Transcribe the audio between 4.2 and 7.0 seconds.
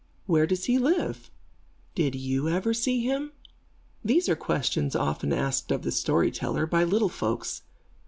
are questions, often asked of the storyteller, by